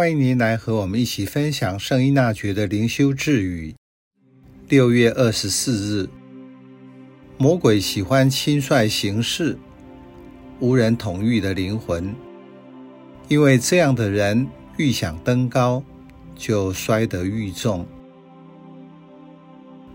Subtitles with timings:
[0.00, 3.74] 欢迎您来和我们一起分享圣依纳爵的灵修智语。
[4.66, 6.08] 六月二十四日，
[7.36, 9.58] 魔鬼喜欢轻率行事、
[10.58, 12.14] 无人统御的灵魂，
[13.28, 15.84] 因为这样的人欲想登高，
[16.34, 17.86] 就摔得愈重。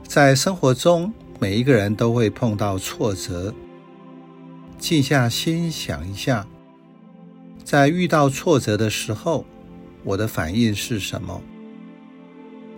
[0.03, 3.51] 在生活中，每一个人都会碰到挫折。
[4.77, 6.45] 静下心想一下，
[7.63, 9.43] 在遇到挫折的时候，
[10.05, 11.41] 我的反应是什么？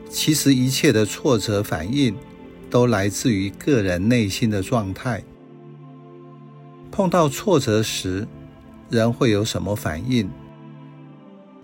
[0.09, 2.15] 其实一切的挫折反应
[2.69, 5.21] 都来自于个人内心的状态。
[6.89, 8.25] 碰到挫折时，
[8.89, 10.29] 人会有什么反应？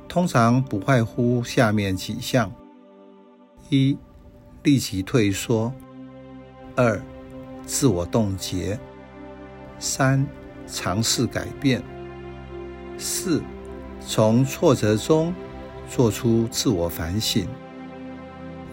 [0.09, 2.51] 通常不外乎下面几项：
[3.69, 3.97] 一、
[4.61, 5.71] 立即退缩；
[6.75, 7.01] 二、
[7.65, 8.77] 自我冻结。
[9.79, 10.25] 三、
[10.67, 11.81] 尝试改变；
[12.97, 13.41] 四、
[14.05, 15.33] 从挫折中
[15.95, 17.45] 做出自我反省，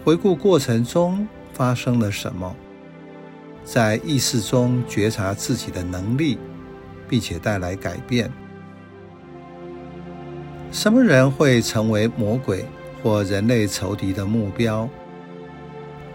[0.03, 2.55] 回顾过程中发生了什么，
[3.63, 6.39] 在意识中觉察自己的能力，
[7.07, 8.31] 并且带来改变。
[10.71, 12.65] 什么人会成为魔鬼
[13.03, 14.89] 或人类仇敌的目标？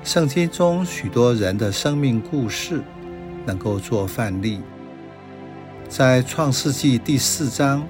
[0.03, 2.83] 圣经中许多人的生命故事
[3.45, 4.61] 能够做范例。
[5.89, 7.87] 在创世纪第四章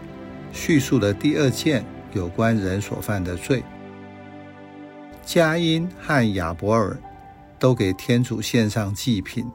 [0.52, 3.62] 叙述的第二件有关人所犯的罪，
[5.24, 6.96] 佳音和亚伯尔
[7.58, 9.46] 都给天主献上祭品。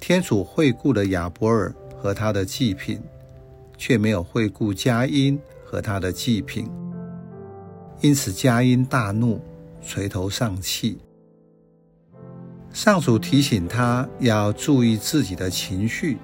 [0.00, 3.00] 天主惠顾了亚伯尔和他的祭品，
[3.76, 6.70] 却没有惠顾佳音和他的祭品，
[8.00, 9.40] 因此佳音大怒，
[9.82, 10.98] 垂头丧气。
[12.72, 16.18] 上主提醒他要注意自己的情绪。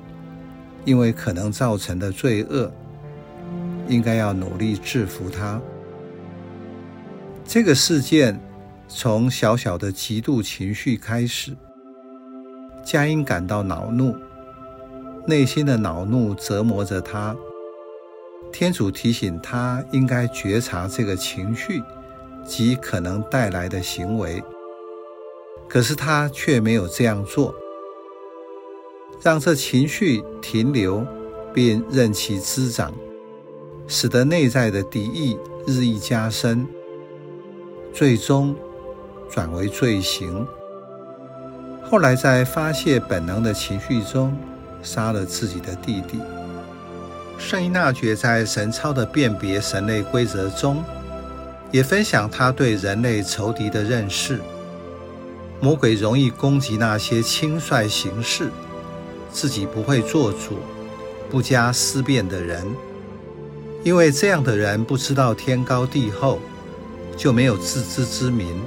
[0.87, 2.71] 因为可能造成的罪恶，
[3.89, 5.61] 应该要努力制服它。
[7.47, 8.41] 这个事件
[8.89, 11.55] 从小小的嫉妒情绪开始，
[12.85, 14.17] 佳音感到恼怒，
[15.27, 17.37] 内心的恼怒折磨着他。
[18.53, 21.83] 天主提醒他应该觉察这个情绪
[22.45, 24.43] 及可能带来的行为，
[25.69, 27.55] 可是他却没有这样做。
[29.23, 31.07] 让这情绪停留，
[31.53, 32.93] 并任其滋长，
[33.87, 36.67] 使得内在的敌意日益加深，
[37.93, 38.55] 最终
[39.31, 40.47] 转为罪行。
[41.83, 44.37] 后来在发泄本能的情绪中，
[44.83, 46.19] 杀了自己的弟弟。
[47.37, 50.83] 圣依纳爵在神操的辨别神类规则中，
[51.71, 54.41] 也分享他对人类仇敌的认识。
[55.61, 58.51] 魔鬼容易攻击那些轻率行事。
[59.33, 60.59] 自己不会做主、
[61.29, 62.65] 不加思辨的人，
[63.85, 66.41] 因为这样的人不知道天高地厚，
[67.17, 68.61] 就没有自知之明，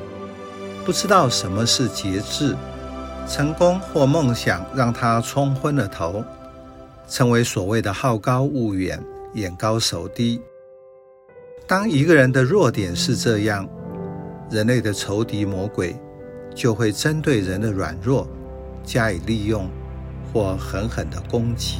[0.86, 2.56] 不知道什么是节制。
[3.28, 6.24] 成功或梦想让他冲昏了头，
[7.10, 10.40] 成为所谓的好高骛远、眼高手低。
[11.68, 13.68] 当一个人的弱点是这样，
[14.50, 15.94] 人类的仇敌魔鬼
[16.56, 18.26] 就会针对人的软弱
[18.86, 19.68] 加以利用。
[20.34, 21.78] 或狠狠的攻击。